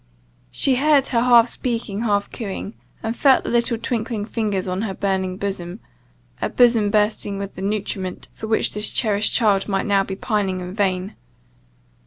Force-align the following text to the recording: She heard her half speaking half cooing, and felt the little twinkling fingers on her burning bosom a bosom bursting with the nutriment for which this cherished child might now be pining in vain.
She 0.49 0.77
heard 0.77 1.09
her 1.09 1.21
half 1.21 1.47
speaking 1.47 2.01
half 2.01 2.31
cooing, 2.31 2.73
and 3.03 3.15
felt 3.15 3.43
the 3.43 3.51
little 3.51 3.77
twinkling 3.77 4.25
fingers 4.25 4.67
on 4.67 4.81
her 4.81 4.95
burning 4.95 5.37
bosom 5.37 5.79
a 6.41 6.49
bosom 6.49 6.89
bursting 6.89 7.37
with 7.37 7.53
the 7.53 7.61
nutriment 7.61 8.27
for 8.31 8.47
which 8.47 8.73
this 8.73 8.89
cherished 8.89 9.31
child 9.31 9.67
might 9.67 9.85
now 9.85 10.03
be 10.03 10.15
pining 10.15 10.59
in 10.59 10.73
vain. 10.73 11.15